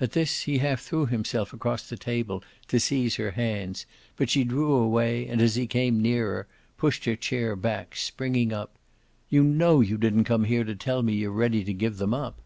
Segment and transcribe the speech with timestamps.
[0.00, 3.84] At this he half threw himself across the table to seize her hands,
[4.16, 6.46] but she drew away and, as he came nearer,
[6.78, 8.78] pushed her chair back, springing up.
[9.28, 12.40] "You know you didn't come here to tell me you're ready to give them up."